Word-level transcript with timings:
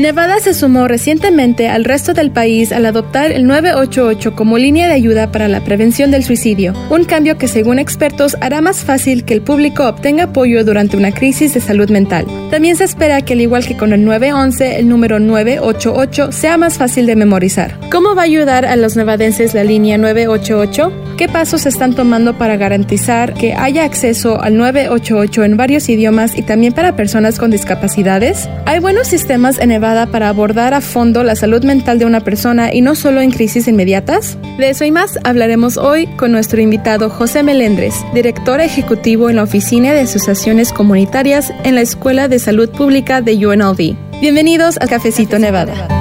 Nevada 0.00 0.40
se 0.40 0.54
sumó 0.54 0.88
recientemente 0.88 1.68
al 1.68 1.84
resto 1.84 2.14
del 2.14 2.30
país 2.30 2.72
al 2.72 2.86
adoptar 2.86 3.32
el 3.32 3.46
988 3.46 4.34
como 4.34 4.56
línea 4.56 4.88
de 4.88 4.94
ayuda 4.94 5.30
para 5.30 5.46
la 5.46 5.62
prevención 5.62 6.10
del 6.10 6.24
suicidio, 6.24 6.72
un 6.88 7.04
cambio 7.04 7.36
que 7.36 7.48
según 7.48 7.78
expertos 7.78 8.34
hará 8.40 8.62
más 8.62 8.82
fácil 8.82 9.26
que 9.26 9.34
el 9.34 9.42
público 9.42 9.86
obtenga 9.86 10.24
apoyo 10.24 10.64
durante 10.64 10.96
una 10.96 11.12
crisis 11.12 11.52
de 11.52 11.60
salud 11.60 11.90
mental. 11.90 12.24
También 12.50 12.74
se 12.74 12.82
espera 12.82 13.22
que 13.22 13.34
al 13.34 13.40
igual 13.40 13.64
que 13.64 13.76
con 13.76 13.92
el 13.92 14.04
911, 14.04 14.80
el 14.80 14.88
número 14.88 15.20
988 15.20 16.32
sea 16.32 16.56
más 16.56 16.78
fácil 16.78 17.06
de 17.06 17.14
memorizar. 17.14 17.78
¿Cómo 17.92 18.16
va 18.16 18.22
a 18.22 18.24
ayudar 18.24 18.66
a 18.66 18.74
los 18.74 18.96
nevadenses 18.96 19.54
la 19.54 19.62
línea 19.62 19.98
988? 19.98 20.92
¿Qué 21.16 21.28
pasos 21.28 21.66
están 21.66 21.94
tomando 21.94 22.38
para 22.38 22.56
garantizar 22.56 23.34
que 23.34 23.52
haya 23.52 23.84
acceso 23.84 24.40
al 24.40 24.56
988 24.56 25.44
en 25.44 25.56
varios 25.56 25.88
idiomas 25.88 26.36
y 26.36 26.42
también 26.42 26.72
para 26.72 26.96
personas 26.96 27.38
con 27.38 27.52
discapacidades? 27.52 28.48
Hay 28.66 28.80
buenos 28.80 29.06
sistemas 29.06 29.58
en 29.58 29.68
Nevada 29.68 30.06
para 30.06 30.28
abordar 30.28 30.74
a 30.74 30.80
fondo 30.80 31.22
la 31.22 31.36
salud 31.36 31.62
mental 31.62 31.98
de 32.00 32.06
una 32.06 32.20
persona 32.20 32.74
y 32.74 32.80
no 32.80 32.96
solo 32.96 33.20
en 33.20 33.30
crisis 33.30 33.68
inmediatas? 33.68 34.38
De 34.58 34.70
eso 34.70 34.84
y 34.84 34.90
más 34.90 35.18
hablaremos 35.22 35.76
hoy 35.76 36.06
con 36.16 36.32
nuestro 36.32 36.60
invitado 36.62 37.10
José 37.10 37.42
Melendres, 37.42 37.94
director 38.12 38.60
ejecutivo 38.60 39.30
en 39.30 39.36
la 39.36 39.44
Oficina 39.44 39.92
de 39.92 40.00
Asociaciones 40.00 40.72
Comunitarias 40.72 41.52
en 41.64 41.76
la 41.76 41.82
Escuela 41.82 42.28
de 42.28 42.39
Salud 42.40 42.70
Pública 42.70 43.20
de 43.20 43.46
UNLV. 43.46 43.94
Bienvenidos 44.20 44.78
al 44.78 44.88
Cafecito 44.88 45.38
Nevada. 45.38 45.99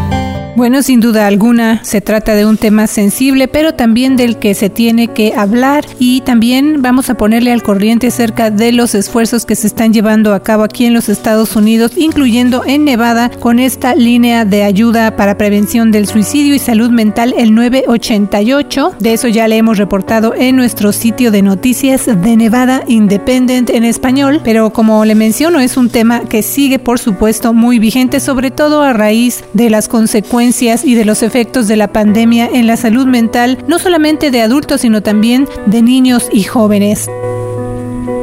Bueno, 0.56 0.84
sin 0.84 1.00
duda 1.00 1.28
alguna 1.28 1.84
se 1.84 2.02
trata 2.02 2.36
de 2.36 2.46
un 2.46 2.58
tema 2.58 2.88
sensible, 2.88 3.48
pero 3.48 3.76
también 3.76 4.18
del 4.18 4.38
que 4.38 4.54
se 4.56 4.70
tiene 4.70 5.08
que 5.08 5.34
hablar 5.36 5.86
y 6.00 6.22
también 6.22 6.82
vamos 6.82 7.10
a 7.10 7.16
ponerle 7.16 7.54
al 7.54 7.64
corriente 7.64 8.08
acerca 8.08 8.50
de 8.50 8.72
los 8.72 8.96
esfuerzos 8.96 9.46
que 9.46 9.56
se 9.56 9.68
están 9.68 9.94
llevando 9.94 10.34
a 10.34 10.44
cabo 10.44 10.64
aquí 10.64 10.86
en 10.86 10.94
los 10.94 11.08
Estados 11.08 11.56
Unidos, 11.56 11.94
incluyendo 11.96 12.64
en 12.66 12.84
Nevada, 12.84 13.30
con 13.30 13.60
esta 13.60 13.96
línea 13.96 14.44
de 14.44 14.64
ayuda 14.64 15.16
para 15.16 15.38
prevención 15.38 15.92
del 15.92 16.08
suicidio 16.08 16.56
y 16.56 16.60
salud 16.60 16.90
mental, 16.90 17.34
el 17.38 17.54
988. 17.54 18.96
De 19.00 19.14
eso 19.14 19.28
ya 19.28 19.48
le 19.48 19.58
hemos 19.58 19.78
reportado 19.78 20.34
en 20.36 20.56
nuestro 20.56 20.92
sitio 20.92 21.32
de 21.32 21.42
noticias 21.42 22.06
de 22.06 22.36
Nevada 22.36 22.84
Independent 22.88 23.70
en 23.70 23.86
español, 23.86 24.42
pero 24.44 24.74
como 24.74 25.06
le 25.06 25.16
menciono, 25.16 25.60
es 25.60 25.78
un 25.78 25.90
tema 25.90 26.22
que 26.22 26.42
sigue, 26.42 26.80
por 26.80 27.00
supuesto, 27.00 27.54
muy 27.54 27.80
vigente, 27.80 28.20
sobre 28.20 28.52
todo 28.52 28.82
a 28.82 28.94
raíz 28.94 29.44
de 29.54 29.70
las 29.70 29.88
consecuencias 29.88 30.39
y 30.42 30.96
de 30.96 31.04
los 31.04 31.22
efectos 31.22 31.68
de 31.68 31.76
la 31.76 31.92
pandemia 31.92 32.48
en 32.48 32.66
la 32.66 32.78
salud 32.78 33.06
mental, 33.06 33.58
no 33.68 33.78
solamente 33.78 34.32
de 34.32 34.42
adultos, 34.42 34.82
sino 34.82 35.04
también 35.04 35.50
de 35.66 35.82
niños 35.82 36.30
y 36.32 36.44
jóvenes. 36.44 37.10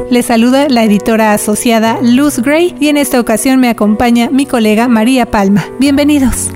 Les 0.09 0.25
saluda 0.25 0.67
la 0.67 0.83
editora 0.83 1.33
asociada 1.33 1.99
Luz 2.01 2.39
Gray 2.39 2.75
y 2.79 2.87
en 2.87 2.97
esta 2.97 3.19
ocasión 3.19 3.59
me 3.59 3.69
acompaña 3.69 4.31
mi 4.31 4.47
colega 4.47 4.87
María 4.87 5.27
Palma. 5.27 5.63
Bienvenidos. 5.79 6.49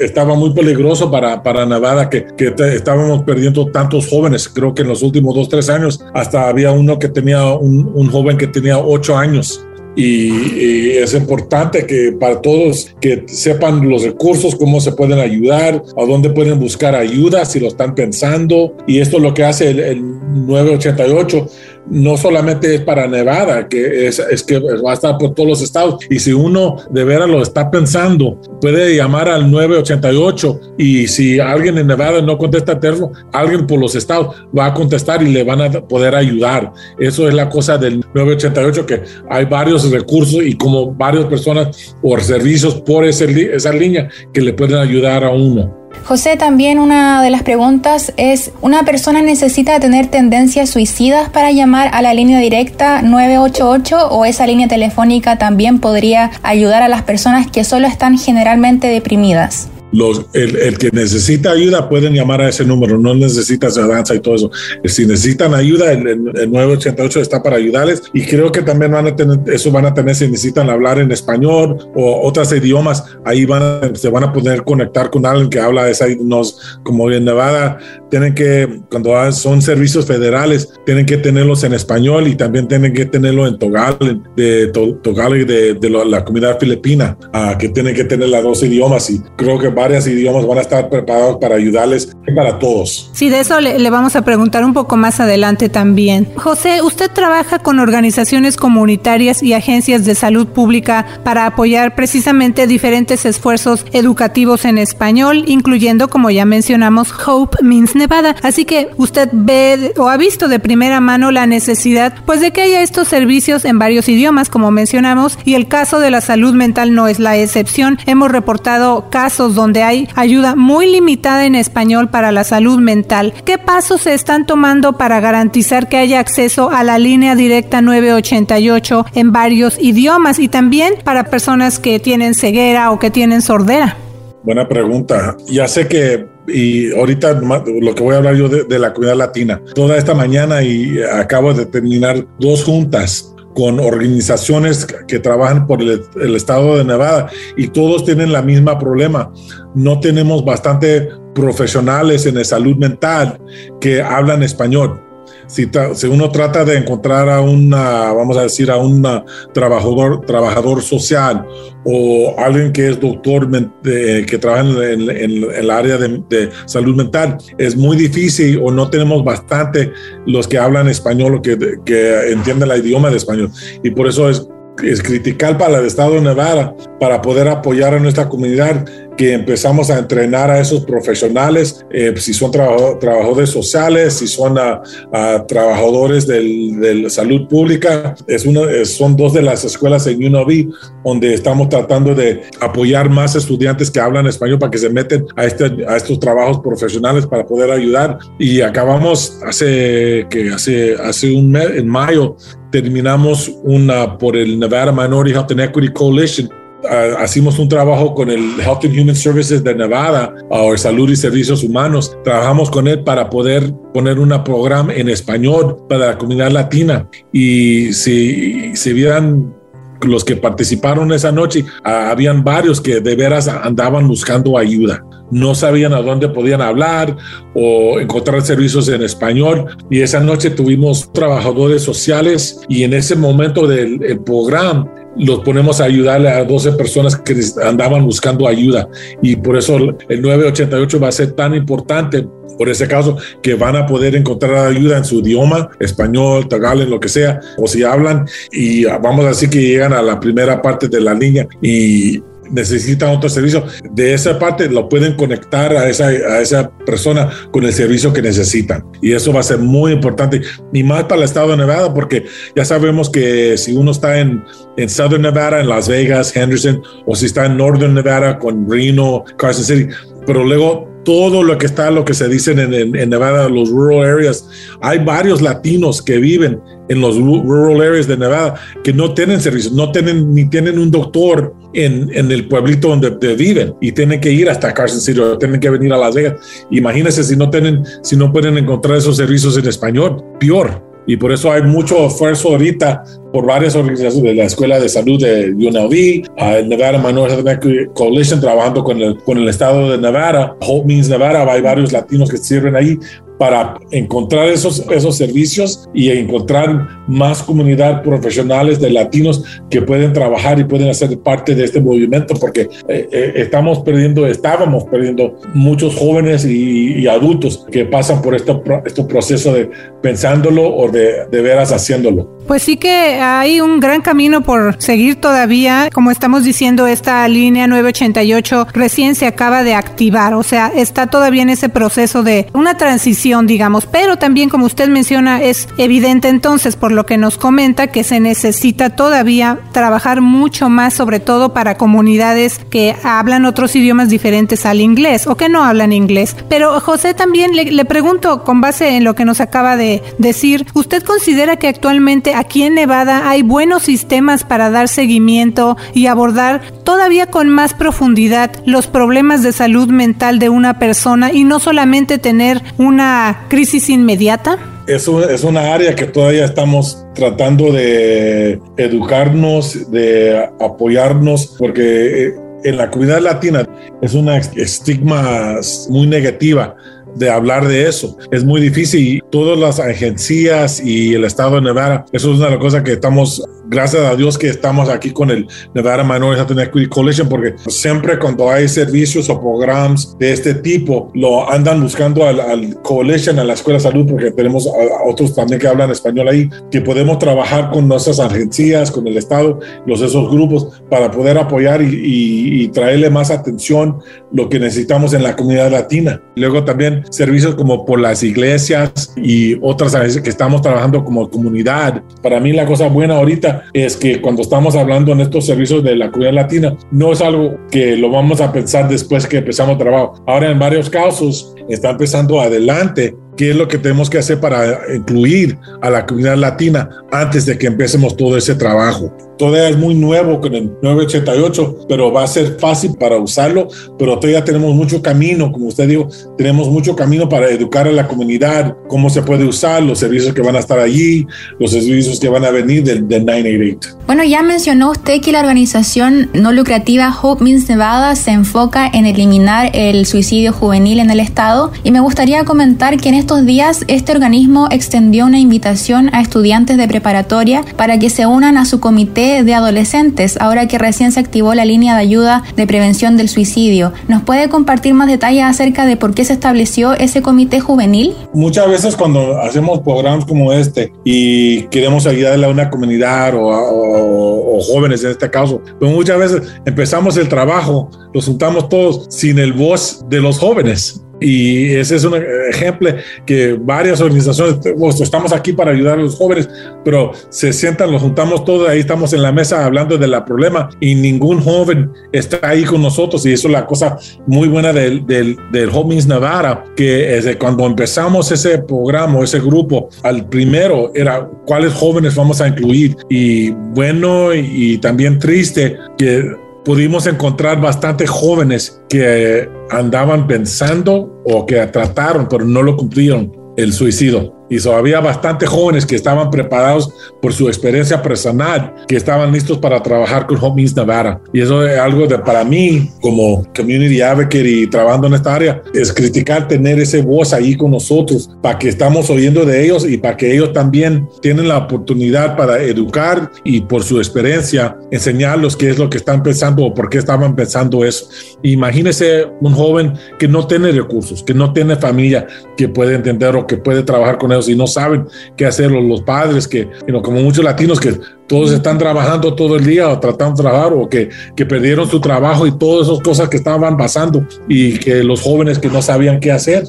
estaba 0.00 0.34
muy 0.34 0.54
peligroso 0.54 1.10
para, 1.10 1.42
para 1.42 1.66
Nevada, 1.66 2.08
que, 2.08 2.24
que 2.34 2.54
estábamos 2.74 3.22
perdiendo 3.24 3.70
tantos 3.70 4.08
jóvenes. 4.08 4.48
Creo 4.48 4.74
que 4.74 4.80
en 4.80 4.88
los 4.88 5.02
últimos 5.02 5.34
dos, 5.34 5.50
tres 5.50 5.68
años, 5.68 6.00
hasta 6.14 6.48
había 6.48 6.72
uno 6.72 6.98
que 6.98 7.08
tenía 7.08 7.44
un, 7.52 7.92
un 7.94 8.10
joven 8.10 8.38
que 8.38 8.46
tenía 8.46 8.78
ocho 8.78 9.18
años 9.18 9.66
y, 9.96 10.90
es 10.90 11.14
importante 11.14 11.86
que 11.86 12.12
para 12.12 12.40
todos 12.40 12.94
que 13.00 13.24
sepan 13.26 13.88
los 13.88 14.02
recursos, 14.04 14.54
cómo 14.54 14.80
se 14.80 14.92
pueden 14.92 15.18
ayudar, 15.18 15.82
a 15.96 16.04
dónde 16.04 16.30
pueden 16.30 16.58
buscar 16.58 16.94
ayuda 16.94 17.44
si 17.44 17.58
lo 17.58 17.68
están 17.68 17.94
pensando. 17.94 18.76
Y 18.86 19.00
esto 19.00 19.16
es 19.16 19.22
lo 19.22 19.34
que 19.34 19.44
hace 19.44 19.70
el, 19.70 19.80
el 19.80 20.02
988 20.46 21.48
no 21.88 22.16
solamente 22.16 22.74
es 22.74 22.80
para 22.82 23.06
Nevada, 23.06 23.68
que 23.68 24.06
es, 24.06 24.20
que 24.46 24.58
va 24.58 24.92
a 24.92 24.94
estar 24.94 25.18
por 25.18 25.34
todos 25.34 25.48
los 25.48 25.62
estados. 25.62 26.04
Y 26.08 26.18
si 26.18 26.32
uno 26.32 26.76
de 26.90 27.04
veras 27.04 27.28
lo 27.28 27.42
está 27.42 27.70
pensando, 27.70 28.40
puede 28.60 28.96
llamar 28.96 29.28
al 29.28 29.50
988 29.50 30.60
y 30.78 31.06
si 31.08 31.40
alguien 31.40 31.78
en 31.78 31.86
Nevada 31.86 32.22
no 32.22 32.38
contesta 32.38 32.72
el 32.72 32.80
teléfono, 32.80 33.12
alguien 33.32 33.66
por 33.66 33.80
los 33.80 33.94
estados 33.94 34.36
va 34.56 34.66
a 34.66 34.74
contestar 34.74 35.22
y 35.22 35.32
le 35.32 35.44
van 35.44 35.60
a 35.60 35.70
poder 35.70 36.14
ayudar. 36.14 36.72
Eso 36.98 37.28
es 37.28 37.34
la 37.34 37.48
cosa 37.48 37.78
del 37.78 38.00
988, 38.14 38.86
que 38.86 39.02
hay 39.28 39.44
varios 39.46 39.90
recursos 39.90 40.42
y 40.42 40.54
como 40.54 40.92
varias 40.92 41.24
personas 41.26 41.96
o 42.02 42.18
servicios 42.20 42.74
por 42.82 43.04
esa 43.04 43.72
línea 43.72 44.08
que 44.32 44.40
le 44.40 44.52
pueden 44.52 44.78
ayudar 44.78 45.24
a 45.24 45.30
uno. 45.30 45.79
José, 46.04 46.36
también 46.36 46.78
una 46.78 47.22
de 47.22 47.30
las 47.30 47.42
preguntas 47.42 48.12
es, 48.16 48.50
¿una 48.60 48.84
persona 48.84 49.22
necesita 49.22 49.78
tener 49.78 50.08
tendencias 50.08 50.70
suicidas 50.70 51.28
para 51.28 51.52
llamar 51.52 51.90
a 51.92 52.02
la 52.02 52.14
línea 52.14 52.38
directa 52.40 53.02
988 53.02 54.08
o 54.08 54.24
esa 54.24 54.46
línea 54.46 54.66
telefónica 54.66 55.38
también 55.38 55.78
podría 55.78 56.30
ayudar 56.42 56.82
a 56.82 56.88
las 56.88 57.02
personas 57.02 57.48
que 57.48 57.64
solo 57.64 57.86
están 57.86 58.18
generalmente 58.18 58.88
deprimidas? 58.88 59.68
Los, 59.92 60.26
el, 60.34 60.56
el, 60.56 60.78
que 60.78 60.90
necesita 60.92 61.50
ayuda 61.50 61.88
pueden 61.88 62.14
llamar 62.14 62.40
a 62.42 62.48
ese 62.48 62.64
número, 62.64 62.98
no 62.98 63.14
necesita 63.14 63.68
danza 63.68 64.14
y 64.14 64.20
todo 64.20 64.34
eso. 64.34 64.50
Si 64.84 65.06
necesitan 65.06 65.54
ayuda, 65.54 65.92
el, 65.92 66.06
el, 66.08 66.50
988 66.50 67.20
está 67.20 67.42
para 67.42 67.56
ayudarles 67.56 68.02
y 68.12 68.24
creo 68.24 68.52
que 68.52 68.62
también 68.62 68.92
van 68.92 69.06
a 69.06 69.16
tener, 69.16 69.38
eso 69.46 69.70
van 69.70 69.86
a 69.86 69.94
tener, 69.94 70.14
si 70.14 70.26
necesitan 70.26 70.70
hablar 70.70 70.98
en 70.98 71.10
español 71.10 71.76
o 71.94 72.26
otros 72.26 72.52
idiomas, 72.52 73.04
ahí 73.24 73.44
van 73.44 73.62
a, 73.62 73.94
se 73.94 74.08
van 74.08 74.24
a 74.24 74.32
poder 74.32 74.62
conectar 74.64 75.10
con 75.10 75.26
alguien 75.26 75.50
que 75.50 75.60
habla 75.60 75.88
esa, 75.88 76.06
nos, 76.20 76.78
como 76.84 77.10
en 77.10 77.24
Nevada, 77.24 77.78
tienen 78.10 78.34
que, 78.34 78.80
cuando 78.90 79.32
son 79.32 79.62
servicios 79.62 80.06
federales, 80.06 80.72
tienen 80.84 81.06
que 81.06 81.16
tenerlos 81.16 81.64
en 81.64 81.72
español 81.72 82.28
y 82.28 82.34
también 82.34 82.68
tienen 82.68 82.92
que 82.92 83.06
tenerlo 83.06 83.46
en 83.46 83.58
Togal, 83.58 83.96
de 84.36 84.68
Togal 84.68 85.46
de, 85.46 85.74
de 85.74 85.90
la 85.90 86.24
comunidad 86.24 86.58
filipina, 86.58 87.16
uh, 87.34 87.56
que 87.56 87.68
tienen 87.68 87.94
que 87.94 88.04
tener 88.04 88.28
las 88.28 88.42
dos 88.42 88.62
idiomas 88.62 89.08
y 89.10 89.20
creo 89.36 89.58
que 89.58 89.68
varios 89.80 90.06
idiomas 90.06 90.46
van 90.46 90.58
a 90.58 90.60
estar 90.60 90.88
preparados 90.88 91.38
para 91.40 91.56
ayudarles 91.56 92.16
para 92.34 92.58
todos. 92.58 93.10
Sí, 93.12 93.28
de 93.28 93.40
eso 93.40 93.60
le, 93.60 93.78
le, 93.78 93.90
vamos 93.90 94.16
a 94.16 94.22
preguntar 94.22 94.64
un 94.64 94.72
poco 94.72 94.96
más 94.96 95.20
adelante 95.20 95.68
también. 95.68 96.28
José, 96.36 96.82
usted 96.82 97.10
trabaja 97.10 97.58
con 97.58 97.78
organizaciones 97.78 98.56
comunitarias 98.56 99.42
y 99.42 99.54
agencias 99.54 100.04
de 100.04 100.14
salud 100.14 100.46
pública 100.48 101.06
para 101.24 101.46
apoyar 101.46 101.94
precisamente 101.94 102.66
diferentes 102.66 103.24
esfuerzos 103.24 103.84
educativos 103.92 104.64
en 104.64 104.78
español, 104.78 105.44
incluyendo, 105.46 106.08
como 106.08 106.30
ya 106.30 106.44
mencionamos, 106.44 107.12
Hope 107.26 107.58
Means 107.62 107.94
Nevada. 107.94 108.36
Así 108.42 108.64
que 108.64 108.90
usted 108.96 109.28
ve 109.32 109.92
o 109.96 110.08
ha 110.08 110.16
visto 110.16 110.48
de 110.48 110.58
primera 110.58 111.00
mano 111.00 111.30
la 111.30 111.46
necesidad 111.46 112.14
pues 112.26 112.40
de 112.40 112.52
que 112.52 112.62
haya 112.62 112.82
estos 112.82 113.08
servicios 113.08 113.64
en 113.64 113.78
varios 113.78 114.08
idiomas, 114.08 114.48
como 114.48 114.70
mencionamos, 114.70 115.38
y 115.44 115.54
el 115.54 115.68
caso 115.68 115.98
de 116.00 116.10
la 116.10 116.20
salud 116.20 116.54
mental 116.54 116.94
no 116.94 117.08
es 117.08 117.18
la 117.18 117.36
excepción. 117.36 117.98
Hemos 118.06 118.30
reportado 118.30 119.08
casos 119.10 119.54
donde 119.54 119.69
donde 119.70 119.84
hay 119.84 120.08
ayuda 120.16 120.56
muy 120.56 120.90
limitada 120.90 121.46
en 121.46 121.54
español 121.54 122.10
para 122.10 122.32
la 122.32 122.42
salud 122.42 122.80
mental. 122.80 123.32
¿Qué 123.44 123.56
pasos 123.56 124.00
se 124.00 124.14
están 124.14 124.44
tomando 124.44 124.94
para 124.94 125.20
garantizar 125.20 125.88
que 125.88 125.96
haya 125.96 126.18
acceso 126.18 126.70
a 126.72 126.82
la 126.82 126.98
línea 126.98 127.36
directa 127.36 127.80
988 127.80 129.06
en 129.14 129.30
varios 129.30 129.78
idiomas 129.80 130.40
y 130.40 130.48
también 130.48 130.94
para 131.04 131.22
personas 131.22 131.78
que 131.78 132.00
tienen 132.00 132.34
ceguera 132.34 132.90
o 132.90 132.98
que 132.98 133.12
tienen 133.12 133.42
sordera? 133.42 133.96
Buena 134.42 134.66
pregunta. 134.66 135.36
Ya 135.46 135.68
sé 135.68 135.86
que 135.86 136.26
y 136.48 136.90
ahorita 136.90 137.34
lo 137.34 137.94
que 137.94 138.02
voy 138.02 138.16
a 138.16 138.18
hablar 138.18 138.34
yo 138.34 138.48
de, 138.48 138.76
la 138.76 138.92
comunidad 138.92 139.18
latina. 139.18 139.62
Toda 139.76 139.98
esta 139.98 140.14
mañana 140.14 140.64
y 140.64 141.00
acabo 141.00 141.54
de 141.54 141.66
terminar 141.66 142.26
dos 142.40 142.64
juntas 142.64 143.36
con 143.54 143.80
organizaciones 143.80 144.86
que 145.08 145.18
trabajan 145.18 145.66
por 145.66 145.82
el, 145.82 146.36
estado 146.36 146.76
de 146.76 146.84
Nevada 146.84 147.30
y 147.56 147.68
todos 147.68 148.04
tienen 148.04 148.32
la 148.32 148.42
misma 148.42 148.78
problema. 148.78 149.32
No 149.74 150.00
tenemos 150.00 150.44
bastante 150.44 151.08
profesionales 151.34 152.26
en 152.26 152.36
la 152.36 152.44
salud 152.44 152.76
mental 152.76 153.40
que 153.80 154.02
hablan 154.02 154.42
español 154.42 155.09
si, 155.46 155.68
si, 155.94 156.06
uno 156.06 156.30
trata 156.30 156.64
de 156.64 156.76
encontrar 156.76 157.28
a 157.28 157.40
una, 157.40 158.12
vamos 158.12 158.36
a 158.36 158.42
decir, 158.42 158.70
a 158.70 158.76
un 158.76 159.06
trabajador, 159.52 160.24
trabajador 160.26 160.82
social 160.82 161.46
o 161.84 162.34
alguien 162.38 162.72
que 162.72 162.88
es 162.88 163.00
doctor 163.00 163.48
que 163.82 164.38
trabaja 164.38 164.62
en, 164.62 165.02
en, 165.02 165.10
en, 165.10 165.44
el 165.54 165.70
área 165.70 165.96
de, 165.96 166.22
de, 166.28 166.50
salud 166.66 166.94
mental, 166.94 167.38
es 167.58 167.76
muy 167.76 167.96
difícil 167.96 168.60
o 168.62 168.70
no 168.70 168.90
tenemos 168.90 169.24
bastante 169.24 169.92
los 170.26 170.46
que 170.46 170.58
hablan 170.58 170.88
español 170.88 171.36
o 171.36 171.42
que, 171.42 171.58
que 171.84 172.32
entienden 172.32 172.70
el 172.70 172.84
idioma 172.84 173.10
de 173.10 173.16
español. 173.16 173.50
Y 173.82 173.90
por 173.90 174.08
eso 174.08 174.28
es 174.28 174.46
es 174.82 175.02
criticar 175.02 175.58
para 175.58 175.78
el 175.78 175.86
estado 175.86 176.14
de 176.14 176.20
Nevada 176.20 176.74
para 176.98 177.20
poder 177.20 177.48
apoyar 177.48 177.94
a 177.94 177.98
nuestra 177.98 178.28
comunidad 178.28 178.86
que 179.16 179.34
empezamos 179.34 179.90
a 179.90 179.98
entrenar 179.98 180.50
a 180.50 180.60
esos 180.60 180.84
profesionales, 180.84 181.84
eh, 181.90 182.14
si 182.16 182.32
son 182.32 182.50
trabajo, 182.50 182.98
trabajadores 182.98 183.50
sociales, 183.50 184.14
si 184.14 184.26
son 184.26 184.58
a, 184.58 184.82
a 185.12 185.44
trabajadores 185.46 186.26
de 186.26 186.94
la 186.94 187.10
salud 187.10 187.46
pública. 187.48 188.14
Es 188.26 188.46
una, 188.46 188.62
son 188.84 189.16
dos 189.16 189.34
de 189.34 189.42
las 189.42 189.64
escuelas 189.64 190.06
en 190.06 190.24
UNOV 190.24 190.72
donde 191.04 191.34
estamos 191.34 191.68
tratando 191.68 192.14
de 192.14 192.42
apoyar 192.60 193.10
más 193.10 193.36
estudiantes 193.36 193.90
que 193.90 194.00
hablan 194.00 194.26
español 194.26 194.58
para 194.58 194.70
que 194.70 194.78
se 194.78 194.90
meten 194.90 195.26
a, 195.36 195.44
este, 195.44 195.64
a 195.86 195.96
estos 195.96 196.18
trabajos 196.18 196.60
profesionales 196.60 197.26
para 197.26 197.46
poder 197.46 197.70
ayudar. 197.70 198.18
Y 198.38 198.60
acabamos 198.60 199.38
hace, 199.46 200.26
que 200.30 200.50
hace, 200.50 200.94
hace 200.94 201.34
un 201.34 201.50
mes, 201.50 201.70
en 201.76 201.88
mayo, 201.88 202.36
terminamos 202.70 203.50
una 203.64 204.16
por 204.18 204.36
el 204.36 204.58
Nevada 204.58 204.92
Minority 204.92 205.34
Health 205.34 205.50
and 205.52 205.60
Equity 205.60 205.92
Coalition. 205.92 206.59
Uh, 206.82 207.60
un 207.60 207.68
trabajo 207.68 208.14
con 208.14 208.30
el 208.30 208.58
Health 208.58 208.84
and 208.84 208.98
Human 208.98 209.14
Services 209.14 209.62
de 209.62 209.74
Nevada, 209.74 210.34
o 210.48 210.76
Salud 210.76 211.10
y 211.10 211.16
Servicios 211.16 211.62
Humanos. 211.62 212.16
Trabajamos 212.24 212.70
con 212.70 212.88
él 212.88 213.04
para 213.04 213.28
poder 213.28 213.72
poner 213.92 214.18
un 214.18 214.30
programa 214.44 214.94
en 214.94 215.08
español 215.08 215.76
para 215.88 216.06
la 216.06 216.18
comunidad 216.18 216.50
latina. 216.50 217.06
Y 217.32 217.92
si, 217.92 218.74
si 218.74 218.92
vieran 218.94 219.54
los 220.02 220.24
que 220.24 220.36
participaron 220.36 221.12
esa 221.12 221.30
noche, 221.30 221.64
uh, 221.84 221.88
habían 221.88 222.42
varios 222.42 222.80
que 222.80 223.00
de 223.00 223.14
veras 223.14 223.46
andaban 223.46 224.08
buscando 224.08 224.56
ayuda 224.56 225.04
no 225.30 225.54
sabían 225.54 225.92
a 225.92 226.02
dónde 226.02 226.28
podían 226.28 226.60
hablar 226.60 227.16
o 227.54 228.00
encontrar 228.00 228.42
servicios 228.42 228.88
en 228.88 229.02
español. 229.02 229.66
Y 229.88 230.00
esa 230.00 230.20
noche 230.20 230.50
tuvimos 230.50 231.12
trabajadores 231.12 231.82
sociales 231.82 232.60
y 232.68 232.82
en 232.82 232.94
ese 232.94 233.16
momento 233.16 233.66
del 233.66 234.20
programa 234.24 234.90
los 235.16 235.40
ponemos 235.40 235.80
a 235.80 235.84
ayudarle 235.84 236.28
a 236.28 236.44
12 236.44 236.72
personas 236.72 237.16
que 237.16 237.36
andaban 237.64 238.04
buscando 238.04 238.46
ayuda. 238.46 238.88
Y 239.22 239.36
por 239.36 239.56
eso 239.56 239.76
el 239.76 240.22
988 240.22 241.00
va 241.00 241.08
a 241.08 241.12
ser 241.12 241.32
tan 241.32 241.54
importante 241.54 242.26
por 242.60 242.68
ese 242.68 242.86
caso, 242.86 243.16
que 243.42 243.54
van 243.54 243.74
a 243.74 243.86
poder 243.86 244.14
encontrar 244.14 244.66
ayuda 244.66 244.98
en 244.98 245.04
su 245.06 245.20
idioma, 245.20 245.70
español, 245.80 246.46
tagalog, 246.46 246.88
lo 246.88 247.00
que 247.00 247.08
sea, 247.08 247.40
o 247.56 247.66
si 247.66 247.82
hablan, 247.82 248.26
y 248.52 248.84
vamos 248.84 249.24
a 249.24 249.28
decir 249.28 249.48
que 249.48 249.62
llegan 249.62 249.94
a 249.94 250.02
la 250.02 250.20
primera 250.20 250.60
parte 250.60 250.86
de 250.86 251.00
la 251.00 251.14
línea 251.14 251.48
y 251.62 252.22
necesitan 252.50 253.10
otro 253.10 253.28
servicio, 253.28 253.64
de 253.92 254.14
esa 254.14 254.38
parte 254.38 254.68
lo 254.68 254.88
pueden 254.88 255.14
conectar 255.14 255.74
a 255.74 255.88
esa, 255.88 256.06
a 256.06 256.40
esa 256.40 256.70
persona 256.70 257.30
con 257.50 257.64
el 257.64 257.72
servicio 257.72 258.12
que 258.12 258.22
necesitan. 258.22 258.84
Y 259.00 259.12
eso 259.12 259.32
va 259.32 259.40
a 259.40 259.44
ser 259.44 259.58
muy 259.58 259.92
importante, 259.92 260.42
y 260.72 260.82
más 260.82 261.04
para 261.04 261.16
el 261.16 261.24
estado 261.24 261.50
de 261.50 261.56
Nevada, 261.58 261.92
porque 261.92 262.24
ya 262.54 262.64
sabemos 262.64 263.10
que 263.10 263.56
si 263.56 263.72
uno 263.74 263.90
está 263.90 264.18
en, 264.18 264.44
en 264.76 264.88
Southern 264.88 265.22
Nevada, 265.22 265.60
en 265.60 265.68
Las 265.68 265.88
Vegas, 265.88 266.34
Henderson, 266.34 266.82
o 267.06 267.14
si 267.14 267.26
está 267.26 267.46
en 267.46 267.56
Northern 267.56 267.94
Nevada 267.94 268.38
con 268.38 268.70
Reno, 268.70 269.24
Carson 269.36 269.64
City, 269.64 269.88
pero 270.26 270.44
luego 270.44 270.90
todo 271.04 271.42
lo 271.42 271.56
que 271.58 271.66
está, 271.66 271.90
lo 271.90 272.04
que 272.04 272.14
se 272.14 272.28
dice 272.28 272.52
en, 272.52 272.72
en, 272.74 273.10
Nevada, 273.10 273.48
los 273.48 273.70
rural 273.70 274.08
areas, 274.08 274.46
hay 274.80 274.98
varios 274.98 275.40
latinos 275.40 276.02
que 276.02 276.18
viven 276.18 276.60
en 276.88 277.00
los 277.00 277.18
rural 277.18 277.80
areas 277.80 278.06
de 278.06 278.16
Nevada 278.16 278.54
que 278.84 278.92
no 278.92 279.14
tienen 279.14 279.40
servicios, 279.40 279.72
no 279.72 279.90
tienen 279.92 280.34
ni 280.34 280.48
tienen 280.48 280.78
un 280.78 280.90
doctor 280.90 281.54
en, 281.74 282.10
en 282.14 282.30
el 282.30 282.48
pueblito 282.48 282.88
donde, 282.88 283.34
viven 283.34 283.74
y 283.80 283.92
tienen 283.92 284.20
que 284.20 284.32
ir 284.32 284.48
hasta 284.48 284.74
Carson 284.74 285.00
City 285.00 285.20
o 285.20 285.38
tienen 285.38 285.60
que 285.60 285.70
venir 285.70 285.92
a 285.92 285.98
Las 285.98 286.14
Vegas. 286.14 286.66
Imagínense 286.70 287.22
si 287.24 287.36
no 287.36 287.50
tienen, 287.50 287.84
si 288.02 288.16
no 288.16 288.32
pueden 288.32 288.58
encontrar 288.58 288.98
esos 288.98 289.16
servicios 289.16 289.56
en 289.56 289.68
español, 289.68 290.22
peor. 290.38 290.82
Y 291.06 291.16
por 291.16 291.32
eso 291.32 291.50
hay 291.50 291.62
mucho 291.62 292.06
esfuerzo 292.06 292.50
ahorita 292.50 293.02
por 293.32 293.46
varias 293.46 293.74
organizaciones 293.74 294.32
de 294.32 294.34
la 294.34 294.44
Escuela 294.44 294.78
de 294.78 294.88
Salud 294.88 295.20
de 295.20 295.50
UNLV, 295.50 296.56
el 296.58 296.68
Nevada 296.68 296.98
Minority 296.98 297.86
Coalition 297.94 298.40
trabajando 298.40 298.84
con 298.84 299.00
el, 299.00 299.16
con 299.18 299.38
el 299.38 299.48
estado 299.48 299.90
de 299.90 299.98
Nevada, 299.98 300.56
Hope 300.60 300.86
Means 300.86 301.08
Nevada, 301.08 301.50
hay 301.50 301.62
varios 301.62 301.92
latinos 301.92 302.30
que 302.30 302.36
sirven 302.36 302.76
ahí 302.76 302.98
para 303.40 303.78
encontrar 303.90 304.48
esos, 304.48 304.84
esos 304.90 305.16
servicios 305.16 305.88
y 305.94 306.10
encontrar 306.10 306.88
más 307.08 307.42
comunidad 307.42 308.02
profesionales 308.02 308.78
de 308.78 308.90
latinos 308.90 309.42
que 309.70 309.80
pueden 309.80 310.12
trabajar 310.12 310.58
y 310.58 310.64
pueden 310.64 310.90
hacer 310.90 311.18
parte 311.20 311.54
de 311.54 311.64
este 311.64 311.80
movimiento, 311.80 312.34
porque 312.34 312.68
eh, 312.86 313.08
eh, 313.10 313.32
estamos 313.36 313.78
perdiendo, 313.78 314.26
estábamos 314.26 314.84
perdiendo 314.84 315.38
muchos 315.54 315.96
jóvenes 315.96 316.44
y, 316.44 317.08
adultos 317.08 317.66
que 317.72 317.86
pasan 317.86 318.20
por 318.20 318.34
este, 318.34 318.54
este 318.84 319.02
proceso 319.04 319.54
de 319.54 319.70
pensándolo 320.02 320.76
o 320.76 320.90
de, 320.90 321.26
de 321.32 321.40
veras 321.40 321.72
haciéndolo. 321.72 322.40
Pues 322.50 322.62
sí 322.64 322.76
que 322.76 322.90
hay 322.90 323.60
un 323.60 323.78
gran 323.78 324.00
camino 324.00 324.42
por 324.42 324.74
seguir 324.82 325.20
todavía. 325.20 325.88
Como 325.92 326.10
estamos 326.10 326.42
diciendo, 326.42 326.88
esta 326.88 327.26
línea 327.28 327.68
988 327.68 328.66
recién 328.72 329.14
se 329.14 329.26
acaba 329.26 329.62
de 329.62 329.74
activar, 329.74 330.34
o 330.34 330.42
sea, 330.42 330.72
está 330.74 331.06
todavía 331.06 331.42
en 331.42 331.50
ese 331.50 331.68
proceso 331.68 332.24
de 332.24 332.46
una 332.52 332.76
transición, 332.76 333.29
digamos, 333.30 333.86
pero 333.86 334.16
también 334.16 334.48
como 334.48 334.66
usted 334.66 334.88
menciona, 334.88 335.40
es 335.40 335.68
evidente 335.78 336.28
entonces 336.28 336.74
por 336.74 336.90
lo 336.90 337.06
que 337.06 337.16
nos 337.16 337.38
comenta 337.38 337.86
que 337.86 338.02
se 338.02 338.18
necesita 338.18 338.90
todavía 338.90 339.60
trabajar 339.70 340.20
mucho 340.20 340.68
más, 340.68 340.94
sobre 340.94 341.20
todo 341.20 341.54
para 341.54 341.76
comunidades 341.76 342.58
que 342.70 342.96
hablan 343.04 343.44
otros 343.44 343.76
idiomas 343.76 344.08
diferentes 344.08 344.66
al 344.66 344.80
inglés 344.80 345.28
o 345.28 345.36
que 345.36 345.48
no 345.48 345.62
hablan 345.62 345.92
inglés. 345.92 346.36
Pero 346.48 346.80
José 346.80 347.14
también 347.14 347.52
le, 347.54 347.84
pregunto, 347.84 348.42
con 348.42 348.60
base 348.60 348.96
en 348.96 349.04
lo 349.04 349.14
que 349.14 349.24
nos 349.24 349.40
acaba 349.40 349.76
de 349.76 350.02
decir, 350.18 350.66
¿usted 350.74 351.04
considera 351.04 351.56
que 351.56 351.68
actualmente 351.68 352.34
aquí 352.34 352.64
en 352.64 352.74
Nevada 352.74 353.30
hay 353.30 353.42
buenos 353.42 353.84
sistemas 353.84 354.42
para 354.42 354.70
dar 354.70 354.88
seguimiento 354.88 355.76
y 355.94 356.06
abordar 356.06 356.62
todavía 356.84 357.28
con 357.28 357.48
más 357.48 357.74
profundidad 357.74 358.50
los 358.66 358.88
problemas 358.88 359.44
de 359.44 359.52
salud 359.52 359.88
mental 359.88 360.40
de 360.40 360.48
una 360.48 360.80
persona 360.80 361.32
y 361.32 361.44
no 361.44 361.60
solamente 361.60 362.18
tener 362.18 362.62
una 362.78 363.19
crisis 363.48 363.88
inmediata? 363.88 364.58
Eso 364.86 365.28
es 365.28 365.44
una 365.44 365.72
área 365.72 365.94
que 365.94 366.06
todavía 366.06 366.44
estamos 366.44 367.04
tratando 367.14 367.72
de 367.72 368.60
educarnos, 368.76 369.90
de 369.90 370.48
apoyarnos, 370.60 371.54
porque 371.58 372.26
eh, 372.26 372.34
en 372.64 372.76
la 372.76 372.90
comunidad 372.90 373.20
latina 373.20 373.68
es 374.02 374.14
una 374.14 374.38
estigma 374.38 375.56
muy 375.88 376.06
negativa 376.06 376.74
de 377.14 377.30
hablar 377.30 377.66
de 377.66 377.88
eso. 377.88 378.16
Es 378.30 378.44
muy 378.44 378.60
difícil. 378.60 379.22
Todas 379.30 379.58
las 379.58 379.80
agencias 379.80 380.80
y 380.84 381.14
el 381.14 381.24
estado 381.24 381.56
de 381.56 381.62
Nevada, 381.62 382.04
eso 382.12 382.32
es 382.32 382.40
una 382.40 382.58
cosas 382.58 382.82
que 382.82 382.92
estamos 382.92 383.42
gracias 383.70 384.02
a 384.02 384.16
Dios 384.16 384.36
que 384.36 384.48
estamos 384.48 384.88
aquí 384.88 385.12
con 385.12 385.30
el 385.30 385.46
Nevada 385.74 386.02
Minority 386.02 386.60
Equity 386.60 386.88
Coalition, 386.88 387.28
porque 387.28 387.54
siempre 387.68 388.18
cuando 388.18 388.50
hay 388.50 388.68
servicios 388.68 389.30
o 389.30 389.40
programas 389.40 390.16
de 390.18 390.32
este 390.32 390.54
tipo, 390.54 391.10
lo 391.14 391.48
andan 391.48 391.80
buscando 391.80 392.26
al, 392.26 392.80
coalition, 392.82 393.38
a 393.38 393.44
la 393.44 393.54
escuela 393.54 393.78
de 393.78 393.84
salud, 393.84 394.06
porque 394.10 394.32
tenemos 394.32 394.68
otros 395.06 395.34
también 395.34 395.60
que 395.60 395.68
hablan 395.68 395.90
español 395.90 396.28
ahí, 396.28 396.50
que 396.70 396.80
podemos 396.80 397.18
trabajar 397.18 397.70
con 397.70 397.86
nuestras 397.86 398.18
agencias, 398.18 398.90
con 398.90 399.06
el 399.06 399.16
Estado, 399.16 399.60
los 399.86 400.00
esos 400.02 400.30
grupos, 400.30 400.82
para 400.90 401.10
poder 401.10 401.38
apoyar 401.38 401.80
y, 401.80 402.62
y 402.62 402.68
traerle 402.68 403.08
más 403.08 403.30
atención 403.30 403.98
lo 404.32 404.48
que 404.48 404.58
necesitamos 404.58 405.14
en 405.14 405.22
la 405.22 405.36
comunidad 405.36 405.70
latina. 405.70 406.20
Luego 406.34 406.64
también 406.64 407.04
servicios 407.10 407.54
como 407.54 407.84
por 407.84 408.00
las 408.00 408.22
iglesias 408.24 409.12
y 409.16 409.56
otras 409.62 409.94
agencias 409.94 410.24
que 410.24 410.30
estamos 410.30 410.60
trabajando 410.60 411.04
como 411.04 411.30
comunidad. 411.30 412.02
Para 412.20 412.40
mí 412.40 412.52
la 412.52 412.66
cosa 412.66 412.88
buena 412.88 413.16
ahorita 413.16 413.59
es 413.72 413.96
que 413.96 414.20
cuando 414.20 414.42
estamos 414.42 414.76
hablando 414.76 415.12
en 415.12 415.20
estos 415.20 415.46
servicios 415.46 415.82
de 415.82 415.96
la 415.96 416.10
comunidad 416.10 416.34
latina, 416.34 416.76
no 416.90 417.12
es 417.12 417.20
algo 417.20 417.58
que 417.70 417.96
lo 417.96 418.10
vamos 418.10 418.40
a 418.40 418.52
pensar 418.52 418.88
después 418.88 419.26
que 419.26 419.38
empezamos 419.38 419.78
trabajo. 419.78 420.22
Ahora 420.26 420.50
en 420.50 420.58
varios 420.58 420.90
casos 420.90 421.54
está 421.68 421.90
empezando 421.90 422.40
adelante 422.40 423.14
qué 423.36 423.50
es 423.50 423.56
lo 423.56 423.68
que 423.68 423.78
tenemos 423.78 424.10
que 424.10 424.18
hacer 424.18 424.38
para 424.40 424.80
incluir 424.94 425.56
a 425.80 425.90
la 425.90 426.04
comunidad 426.04 426.36
latina 426.36 426.88
antes 427.10 427.46
de 427.46 427.56
que 427.56 427.66
empecemos 427.66 428.16
todo 428.16 428.36
ese 428.36 428.54
trabajo. 428.54 429.16
Todavía 429.38 429.70
es 429.70 429.78
muy 429.78 429.94
nuevo 429.94 430.38
con 430.38 430.54
el 430.54 430.70
988, 430.82 431.86
pero 431.88 432.12
va 432.12 432.24
a 432.24 432.26
ser 432.26 432.58
fácil 432.60 432.92
para 433.00 433.16
usarlo, 433.16 433.68
pero 433.98 434.18
todavía 434.18 434.44
tenemos 434.44 434.74
mucho 434.74 435.00
camino, 435.00 435.50
como 435.50 435.68
usted 435.68 435.88
dijo, 435.88 436.08
tenemos 436.36 436.68
mucho 436.68 436.94
camino 436.94 437.26
para 437.26 437.48
educar 437.48 437.88
a 437.88 437.92
la 437.92 438.06
comunidad, 438.06 438.76
cómo 438.86 439.08
se 439.08 439.22
puede 439.22 439.46
usar, 439.46 439.82
los 439.82 439.98
servicios 439.98 440.34
que 440.34 440.42
van 440.42 440.56
a 440.56 440.58
estar 440.58 440.78
allí, 440.78 441.26
los 441.58 441.70
servicios 441.70 442.20
que 442.20 442.28
van 442.28 442.44
a 442.44 442.50
venir 442.50 442.84
del, 442.84 443.08
988. 443.08 444.00
Bueno, 444.06 444.24
ya 444.24 444.42
mencionó 444.42 444.90
usted 444.90 445.22
que 445.22 445.32
la 445.32 445.40
organización 445.40 446.28
no 446.34 446.52
lucrativa 446.52 447.16
Hope 447.22 447.42
Means 447.42 447.66
Nevada 447.66 448.16
se 448.16 448.32
enfoca 448.32 448.88
en 448.92 449.06
eliminar 449.06 449.70
el 449.72 450.04
suicidio 450.04 450.52
juvenil 450.52 451.00
en 451.00 451.10
el 451.10 451.20
estado 451.20 451.49
y 451.82 451.90
me 451.90 451.98
gustaría 451.98 452.44
comentar 452.44 452.96
que 452.98 453.08
en 453.08 453.16
estos 453.16 453.44
días 453.44 453.84
este 453.88 454.12
organismo 454.12 454.68
extendió 454.70 455.26
una 455.26 455.40
invitación 455.40 456.08
a 456.14 456.20
estudiantes 456.20 456.76
de 456.76 456.86
preparatoria 456.86 457.64
para 457.76 457.98
que 457.98 458.08
se 458.08 458.24
unan 458.24 458.56
a 458.56 458.64
su 458.64 458.78
comité 458.78 459.42
de 459.42 459.54
adolescentes, 459.54 460.40
ahora 460.40 460.68
que 460.68 460.78
recién 460.78 461.10
se 461.10 461.18
activó 461.18 461.54
la 461.54 461.64
línea 461.64 461.96
de 461.96 462.02
ayuda 462.02 462.44
de 462.54 462.66
prevención 462.68 463.16
del 463.16 463.28
suicidio. 463.28 463.92
¿Nos 464.06 464.22
puede 464.22 464.48
compartir 464.48 464.94
más 464.94 465.08
detalles 465.08 465.42
acerca 465.42 465.86
de 465.86 465.96
por 465.96 466.14
qué 466.14 466.24
se 466.24 466.34
estableció 466.34 466.92
ese 466.92 467.20
comité 467.20 467.58
juvenil? 467.58 468.14
Muchas 468.32 468.68
veces 468.68 468.94
cuando 468.94 469.40
hacemos 469.40 469.80
programas 469.80 470.26
como 470.26 470.52
este 470.52 470.92
y 471.04 471.62
queremos 471.64 472.06
ayudarle 472.06 472.46
a 472.46 472.50
una 472.50 472.70
comunidad 472.70 473.34
o, 473.34 473.48
o 473.48 474.60
jóvenes 474.60 475.02
en 475.02 475.10
este 475.10 475.28
caso, 475.28 475.60
pues 475.80 475.92
muchas 475.92 476.16
veces 476.16 476.42
empezamos 476.64 477.16
el 477.16 477.28
trabajo, 477.28 477.90
los 478.14 478.26
juntamos 478.26 478.68
todos 478.68 479.06
sin 479.08 479.40
el 479.40 479.52
voz 479.52 480.04
de 480.08 480.20
los 480.20 480.38
jóvenes 480.38 481.02
y 481.20 481.74
ese 481.74 481.96
es 481.96 482.04
un 482.04 482.14
ejemplo 482.50 482.90
que 483.26 483.58
varias 483.60 484.00
organizaciones, 484.00 484.58
estamos 485.00 485.32
aquí 485.32 485.52
para 485.52 485.72
ayudar 485.72 485.98
a 485.98 486.02
los 486.02 486.16
jóvenes, 486.16 486.48
pero 486.84 487.12
se 487.28 487.52
sientan, 487.52 487.92
los 487.92 488.02
juntamos 488.02 488.44
todos, 488.44 488.68
ahí 488.68 488.80
estamos 488.80 489.12
en 489.12 489.22
la 489.22 489.32
mesa 489.32 489.64
hablando 489.64 489.98
del 489.98 490.10
problema 490.24 490.68
y 490.80 490.94
ningún 490.94 491.40
joven 491.40 491.90
está 492.12 492.38
ahí 492.42 492.64
con 492.64 492.82
nosotros. 492.82 493.24
Y 493.26 493.32
eso 493.32 493.48
es 493.48 493.52
la 493.52 493.66
cosa 493.66 493.98
muy 494.26 494.48
buena 494.48 494.72
del, 494.72 495.06
del, 495.06 495.36
del 495.52 495.70
Homies 495.72 496.06
Navarra, 496.06 496.64
que 496.76 497.36
cuando 497.38 497.66
empezamos 497.66 498.30
ese 498.32 498.58
programa, 498.58 499.22
ese 499.22 499.40
grupo, 499.40 499.88
al 500.02 500.28
primero 500.28 500.92
era 500.94 501.28
cuáles 501.46 501.72
jóvenes 501.74 502.14
vamos 502.14 502.40
a 502.40 502.48
incluir. 502.48 502.96
Y 503.08 503.50
bueno 503.50 504.34
y 504.34 504.78
también 504.78 505.18
triste 505.18 505.76
que 505.98 506.34
pudimos 506.64 507.06
encontrar 507.06 507.60
bastantes 507.60 508.08
jóvenes 508.08 508.82
que 508.88 509.48
andaban 509.70 510.26
pensando 510.26 511.22
o 511.24 511.46
que 511.46 511.64
trataron, 511.66 512.28
pero 512.28 512.44
no 512.44 512.62
lo 512.62 512.76
cumplieron, 512.76 513.32
el 513.56 513.72
suicidio. 513.72 514.39
Y 514.50 514.68
había 514.68 515.00
bastantes 515.00 515.48
jóvenes 515.48 515.86
que 515.86 515.94
estaban 515.94 516.28
preparados 516.28 516.92
por 517.22 517.32
su 517.32 517.48
experiencia 517.48 518.02
personal, 518.02 518.74
que 518.88 518.96
estaban 518.96 519.32
listos 519.32 519.58
para 519.58 519.80
trabajar 519.80 520.26
con 520.26 520.54
Means 520.54 520.74
Nevada. 520.74 521.20
Y 521.32 521.40
eso 521.40 521.66
es 521.66 521.78
algo 521.78 522.06
de 522.06 522.18
para 522.18 522.44
mí, 522.44 522.90
como 523.00 523.46
community 523.54 524.00
advocate 524.00 524.50
y 524.50 524.66
trabajando 524.66 525.06
en 525.06 525.14
esta 525.14 525.34
área, 525.34 525.62
es 525.72 525.92
criticar 525.92 526.48
tener 526.48 526.80
ese 526.80 527.00
voz 527.00 527.32
ahí 527.32 527.56
con 527.56 527.70
nosotros, 527.70 528.28
para 528.42 528.58
que 528.58 528.68
estamos 528.68 529.08
oyendo 529.08 529.44
de 529.44 529.64
ellos 529.64 529.88
y 529.88 529.96
para 529.96 530.16
que 530.16 530.32
ellos 530.32 530.52
también 530.52 531.08
tienen 531.22 531.46
la 531.46 531.58
oportunidad 531.58 532.36
para 532.36 532.60
educar 532.60 533.30
y 533.44 533.60
por 533.60 533.84
su 533.84 533.98
experiencia 533.98 534.76
enseñarlos 534.90 535.56
qué 535.56 535.70
es 535.70 535.78
lo 535.78 535.88
que 535.88 535.98
están 535.98 536.22
pensando 536.22 536.64
o 536.64 536.74
por 536.74 536.88
qué 536.88 536.98
estaban 536.98 537.36
pensando 537.36 537.84
eso. 537.84 538.08
Imagínese 538.42 539.26
un 539.40 539.54
joven 539.54 539.94
que 540.18 540.26
no 540.26 540.46
tiene 540.46 540.72
recursos, 540.72 541.22
que 541.22 541.34
no 541.34 541.52
tiene 541.52 541.76
familia, 541.76 542.26
que 542.56 542.68
puede 542.68 542.94
entender 542.94 543.36
o 543.36 543.46
que 543.46 543.56
puede 543.56 543.82
trabajar 543.82 544.18
con 544.18 544.32
ellos 544.32 544.39
y 544.48 544.54
no 544.54 544.66
saben 544.66 545.06
qué 545.36 545.46
hacer, 545.46 545.70
los 545.70 546.02
padres 546.02 546.48
que, 546.48 546.68
como 547.02 547.20
muchos 547.20 547.44
latinos 547.44 547.80
que 547.80 547.98
todos 548.30 548.52
están 548.52 548.78
trabajando 548.78 549.34
todo 549.34 549.56
el 549.56 549.64
día 549.64 549.88
o 549.88 549.98
tratando 549.98 550.36
de 550.36 550.48
trabajar 550.48 550.72
o 550.72 550.88
que, 550.88 551.08
que 551.34 551.44
perdieron 551.44 551.90
su 551.90 552.00
trabajo 552.00 552.46
y 552.46 552.56
todas 552.56 552.86
esas 552.86 553.00
cosas 553.00 553.28
que 553.28 553.38
estaban 553.38 553.76
pasando 553.76 554.24
y 554.48 554.78
que 554.78 555.02
los 555.02 555.20
jóvenes 555.20 555.58
que 555.58 555.66
no 555.66 555.82
sabían 555.82 556.20
qué 556.20 556.30
hacer. 556.30 556.62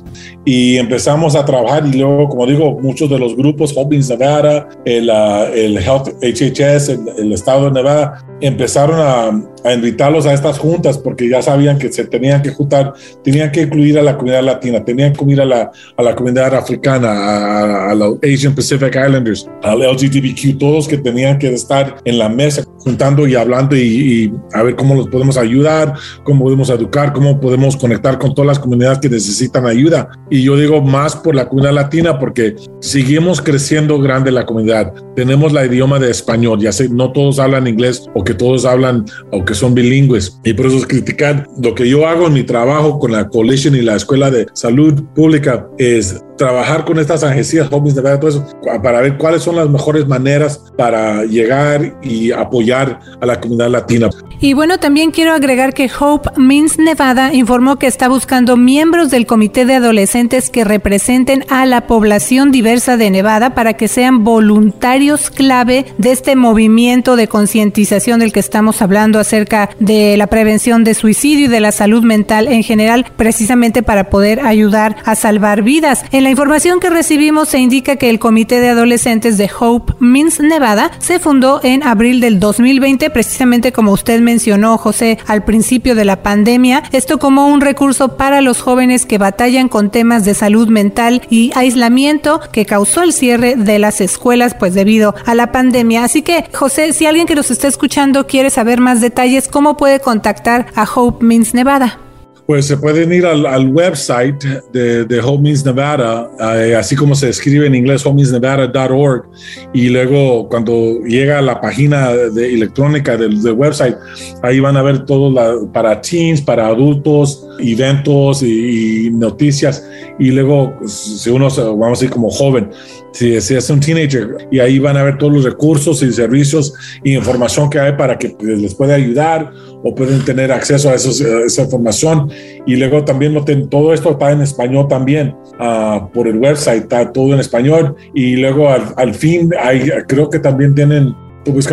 Y 0.43 0.77
empezamos 0.77 1.35
a 1.35 1.45
trabajar 1.45 1.85
y 1.85 1.99
luego, 1.99 2.29
como 2.29 2.47
digo, 2.47 2.79
muchos 2.79 3.11
de 3.11 3.19
los 3.19 3.37
grupos, 3.37 3.73
Hobbins 3.77 4.09
Nevada, 4.09 4.69
el, 4.85 5.07
uh, 5.07 5.53
el 5.53 5.77
Health 5.77 6.07
HHS, 6.23 6.89
el, 6.89 6.99
el, 7.19 7.33
estado 7.33 7.65
de 7.65 7.71
Nevada, 7.73 8.25
empezaron 8.41 8.99
a, 8.99 9.69
a, 9.69 9.73
invitarlos 9.73 10.25
a 10.25 10.33
estas 10.33 10.57
juntas 10.57 10.97
porque 10.97 11.29
ya 11.29 11.43
sabían 11.43 11.77
que 11.77 11.91
se 11.91 12.05
tenían 12.05 12.41
que 12.41 12.49
juntar, 12.49 12.93
tenían 13.23 13.51
que 13.51 13.61
incluir 13.61 13.99
a 13.99 14.01
la 14.01 14.17
comunidad 14.17 14.41
latina, 14.41 14.83
tenían 14.83 15.13
que 15.13 15.21
incluir 15.21 15.41
a 15.41 15.45
la, 15.45 15.71
a 15.95 16.01
la 16.01 16.15
comunidad 16.15 16.55
africana, 16.55 17.11
a, 17.11 17.91
a 17.91 17.95
los 17.95 18.17
Asian 18.23 18.55
Pacific 18.55 18.95
Islanders, 18.95 19.47
al 19.61 19.79
LGBTQ, 19.79 20.57
todos 20.57 20.87
que 20.87 20.97
tenían 20.97 21.37
que 21.37 21.50
estar 21.53 21.97
en 22.05 22.17
la 22.17 22.29
mesa 22.29 22.63
juntando 22.79 23.27
y 23.27 23.35
hablando 23.35 23.75
y, 23.75 23.79
y, 23.81 24.33
a 24.53 24.63
ver 24.63 24.75
cómo 24.75 24.95
los 24.95 25.07
podemos 25.07 25.37
ayudar, 25.37 25.93
cómo 26.23 26.43
podemos 26.43 26.69
educar, 26.69 27.13
cómo 27.13 27.39
podemos 27.39 27.75
conectar 27.77 28.17
con 28.17 28.33
todas 28.33 28.47
las 28.47 28.59
comunidades 28.59 28.99
que 28.99 29.09
necesitan 29.09 29.65
ayuda. 29.65 30.09
Y 30.29 30.43
yo 30.43 30.55
digo 30.55 30.81
más 30.81 31.15
por 31.15 31.35
la 31.35 31.47
comunidad 31.47 31.73
latina 31.73 32.19
porque 32.19 32.55
seguimos 32.79 33.41
creciendo 33.41 33.99
grande 33.99 34.31
la 34.31 34.45
comunidad. 34.45 34.93
Tenemos 35.15 35.53
la 35.53 35.65
idioma 35.65 35.99
de 35.99 36.09
español, 36.09 36.59
ya 36.59 36.71
sé, 36.71 36.89
no 36.89 37.11
todos 37.11 37.39
hablan 37.39 37.67
inglés 37.67 38.05
o 38.15 38.23
que 38.23 38.33
todos 38.33 38.65
hablan 38.65 39.05
o 39.31 39.45
que 39.45 39.53
son 39.53 39.73
bilingües. 39.73 40.39
Y 40.43 40.53
por 40.53 40.67
eso 40.67 40.77
es 40.77 40.87
criticar 40.87 41.47
lo 41.61 41.75
que 41.75 41.87
yo 41.87 42.07
hago 42.07 42.27
en 42.27 42.33
mi 42.33 42.43
trabajo 42.43 42.99
con 42.99 43.11
la 43.11 43.27
Coalition 43.27 43.75
y 43.75 43.81
la 43.81 43.95
Escuela 43.95 44.31
de 44.31 44.47
Salud 44.53 45.03
Pública 45.15 45.67
es 45.77 46.21
trabajar 46.41 46.85
con 46.85 46.97
estas 46.97 47.23
agencias 47.23 47.69
jóvenes 47.69 47.93
de 47.93 48.01
verdad, 48.01 48.19
todo 48.19 48.31
eso, 48.31 48.45
para 48.81 48.99
ver 48.99 49.15
cuáles 49.17 49.43
son 49.43 49.57
las 49.57 49.69
mejores 49.69 50.07
maneras 50.07 50.59
para 50.75 51.23
llegar 51.23 51.99
y 52.01 52.31
apoyar 52.31 52.99
a 53.21 53.25
la 53.27 53.39
comunidad 53.39 53.69
latina. 53.69 54.09
Y 54.39 54.53
bueno, 54.53 54.79
también 54.79 55.11
quiero 55.11 55.33
agregar 55.33 55.75
que 55.75 55.87
Hope 55.99 56.31
Means 56.37 56.79
Nevada 56.79 57.31
informó 57.31 57.75
que 57.75 57.85
está 57.85 58.07
buscando 58.07 58.57
miembros 58.57 59.11
del 59.11 59.27
comité 59.27 59.65
de 59.65 59.75
adolescentes 59.75 60.49
que 60.49 60.63
representen 60.63 61.45
a 61.47 61.67
la 61.67 61.85
población 61.85 62.51
diversa 62.51 62.97
de 62.97 63.11
Nevada 63.11 63.53
para 63.53 63.73
que 63.73 63.87
sean 63.87 64.23
voluntarios 64.23 65.29
clave 65.29 65.85
de 65.99 66.11
este 66.11 66.35
movimiento 66.35 67.15
de 67.17 67.27
concientización 67.27 68.19
del 68.19 68.33
que 68.33 68.39
estamos 68.39 68.81
hablando 68.81 69.19
acerca 69.19 69.69
de 69.79 70.17
la 70.17 70.25
prevención 70.25 70.83
de 70.83 70.95
suicidio 70.95 71.45
y 71.45 71.49
de 71.49 71.59
la 71.59 71.71
salud 71.71 72.01
mental 72.01 72.47
en 72.47 72.63
general, 72.63 73.05
precisamente 73.15 73.83
para 73.83 74.09
poder 74.09 74.39
ayudar 74.39 74.95
a 75.05 75.13
salvar 75.13 75.61
vidas. 75.61 76.03
En 76.11 76.23
la 76.23 76.30
información 76.31 76.79
que 76.79 76.89
recibimos 76.89 77.49
se 77.49 77.59
indica 77.59 77.97
que 77.97 78.09
el 78.09 78.17
comité 78.17 78.59
de 78.59 78.69
adolescentes 78.69 79.37
de 79.37 79.49
Hope 79.59 79.93
Means 79.99 80.39
Nevada 80.39 80.91
se 80.97 81.19
fundó 81.19 81.59
en 81.63 81.83
abril 81.83 82.19
del 82.21 82.39
2020, 82.39 83.11
precisamente 83.11 83.71
como 83.71 83.91
usted 83.91 84.19
me 84.19 84.31
mencionó 84.31 84.77
José 84.77 85.19
al 85.27 85.43
principio 85.43 85.93
de 85.93 86.05
la 86.05 86.23
pandemia, 86.23 86.83
esto 86.93 87.19
como 87.19 87.47
un 87.47 87.59
recurso 87.59 88.15
para 88.15 88.39
los 88.39 88.61
jóvenes 88.61 89.05
que 89.05 89.17
batallan 89.17 89.67
con 89.67 89.91
temas 89.91 90.23
de 90.23 90.33
salud 90.33 90.69
mental 90.69 91.21
y 91.29 91.51
aislamiento 91.53 92.39
que 92.53 92.65
causó 92.65 93.03
el 93.03 93.11
cierre 93.11 93.55
de 93.57 93.77
las 93.77 93.99
escuelas 93.99 94.55
pues 94.55 94.73
debido 94.73 95.13
a 95.25 95.35
la 95.35 95.51
pandemia. 95.51 96.05
Así 96.05 96.21
que 96.21 96.45
José, 96.53 96.93
si 96.93 97.05
alguien 97.05 97.27
que 97.27 97.35
nos 97.35 97.51
está 97.51 97.67
escuchando 97.67 98.25
quiere 98.25 98.49
saber 98.49 98.79
más 98.79 99.01
detalles, 99.01 99.49
¿cómo 99.49 99.75
puede 99.75 99.99
contactar 99.99 100.67
a 100.75 100.85
Hope 100.85 101.25
Means 101.25 101.53
Nevada? 101.53 101.99
Pues 102.47 102.65
se 102.65 102.77
pueden 102.77 103.13
ir 103.13 103.25
al, 103.25 103.69
website 103.69 104.43
de, 104.73 105.05
de 105.05 105.21
Means 105.39 105.65
Nevada, 105.65 106.29
eh, 106.57 106.75
así 106.75 106.95
como 106.95 107.15
se 107.15 107.29
escribe 107.29 107.67
en 107.67 107.75
inglés, 107.75 108.05
homemeansnevada.org, 108.05 109.25
y 109.73 109.89
luego 109.89 110.49
cuando 110.49 110.99
llega 111.05 111.39
a 111.39 111.41
la 111.41 111.61
página 111.61 112.11
de, 112.11 112.53
electrónica 112.53 113.15
del, 113.15 113.39
website, 113.53 113.95
ahí 114.41 114.59
van 114.59 114.75
a 114.75 114.81
ver 114.81 115.05
todo 115.05 115.71
para 115.71 116.01
teens, 116.01 116.41
para 116.41 116.67
adultos, 116.67 117.47
eventos 117.59 118.43
y, 118.43 119.09
noticias, 119.11 119.87
y 120.19 120.31
luego 120.31 120.73
si 120.85 121.29
uno, 121.29 121.47
vamos 121.49 121.87
a 121.87 121.89
decir 121.91 122.09
como 122.09 122.29
joven, 122.29 122.69
si, 123.13 123.39
si, 123.41 123.55
es 123.55 123.69
un 123.69 123.79
teenager 123.79 124.47
y 124.51 124.59
ahí 124.59 124.79
van 124.79 124.95
a 124.95 125.03
ver 125.03 125.17
todos 125.17 125.33
los 125.33 125.43
recursos 125.43 126.01
y 126.01 126.11
servicios 126.13 126.73
y 127.03 127.13
información 127.15 127.69
que 127.69 127.77
hay 127.77 127.93
para 127.93 128.17
que 128.17 128.29
pues, 128.29 128.59
les 128.59 128.73
pueda 128.73 128.95
ayudar 128.95 129.51
o 129.83 129.95
pueden 129.95 130.23
tener 130.23 130.51
acceso 130.51 130.89
a, 130.89 130.95
esa 130.95 131.61
información. 131.63 132.29
Y 132.65 132.75
luego 132.75 133.03
también 133.03 133.35
todo 133.69 133.93
esto 133.93 134.11
está 134.11 134.31
en 134.31 134.41
español 134.41 134.87
también 134.87 135.35
uh, 135.59 136.07
por 136.13 136.27
el 136.27 136.37
website 136.37 136.83
está 136.83 137.11
todo 137.11 137.33
en 137.33 137.39
español. 137.39 137.95
Y 138.13 138.35
luego 138.37 138.69
al, 138.69 138.93
al 138.97 139.13
fin 139.13 139.51
hay, 139.59 139.89
creo 140.07 140.29
que 140.29 140.39
también 140.39 140.75
tienen 140.75 141.15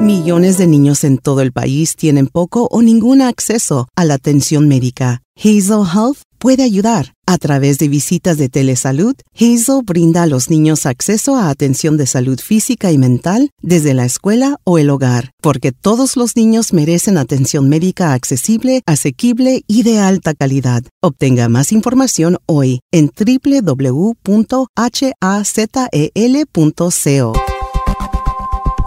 Millones 0.00 0.58
de 0.58 0.66
niños 0.66 1.04
en 1.04 1.18
todo 1.18 1.40
el 1.40 1.52
país 1.52 1.94
tienen 1.94 2.26
poco 2.26 2.66
o 2.72 2.82
ningún 2.82 3.22
acceso 3.22 3.86
a 3.94 4.04
la 4.04 4.14
atención 4.14 4.66
médica. 4.66 5.22
Hazel 5.36 5.86
Health 5.94 6.18
puede 6.42 6.64
ayudar. 6.64 7.14
A 7.24 7.38
través 7.38 7.78
de 7.78 7.86
visitas 7.86 8.36
de 8.36 8.48
telesalud, 8.48 9.14
Hazel 9.36 9.82
brinda 9.84 10.24
a 10.24 10.26
los 10.26 10.50
niños 10.50 10.86
acceso 10.86 11.36
a 11.36 11.50
atención 11.50 11.96
de 11.96 12.08
salud 12.08 12.40
física 12.40 12.90
y 12.90 12.98
mental 12.98 13.50
desde 13.62 13.94
la 13.94 14.04
escuela 14.04 14.56
o 14.64 14.76
el 14.78 14.90
hogar, 14.90 15.30
porque 15.40 15.70
todos 15.70 16.16
los 16.16 16.34
niños 16.34 16.72
merecen 16.72 17.16
atención 17.16 17.68
médica 17.68 18.12
accesible, 18.12 18.82
asequible 18.86 19.62
y 19.68 19.84
de 19.84 20.00
alta 20.00 20.34
calidad. 20.34 20.82
Obtenga 21.00 21.48
más 21.48 21.70
información 21.70 22.38
hoy 22.46 22.80
en 22.90 23.12
www.hazel.co. 23.16 24.22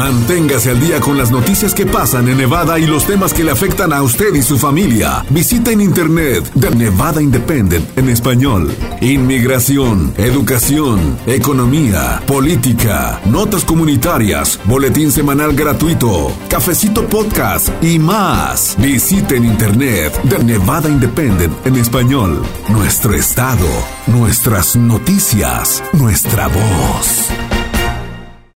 Manténgase 0.00 0.70
al 0.70 0.80
día 0.80 0.98
con 0.98 1.18
las 1.18 1.30
noticias 1.30 1.74
que 1.74 1.84
pasan 1.84 2.26
en 2.26 2.38
Nevada 2.38 2.78
y 2.78 2.86
los 2.86 3.04
temas 3.04 3.34
que 3.34 3.44
le 3.44 3.50
afectan 3.50 3.92
a 3.92 4.02
usted 4.02 4.34
y 4.34 4.40
su 4.40 4.58
familia. 4.58 5.26
Visita 5.28 5.72
en 5.72 5.82
internet 5.82 6.50
The 6.58 6.70
Nevada 6.70 7.20
Independent 7.20 7.98
en 7.98 8.08
español. 8.08 8.74
Inmigración, 9.02 10.14
educación, 10.16 11.18
economía, 11.26 12.22
política, 12.26 13.20
notas 13.26 13.62
comunitarias, 13.62 14.58
boletín 14.64 15.12
semanal 15.12 15.52
gratuito, 15.52 16.32
cafecito 16.48 17.06
podcast 17.06 17.68
y 17.84 17.98
más. 17.98 18.76
Visita 18.78 19.34
en 19.34 19.44
internet 19.44 20.18
The 20.30 20.42
Nevada 20.42 20.88
Independent 20.88 21.66
en 21.66 21.76
español. 21.76 22.42
Nuestro 22.70 23.14
estado, 23.14 23.68
nuestras 24.06 24.76
noticias, 24.76 25.82
nuestra 25.92 26.48
voz. 26.48 27.28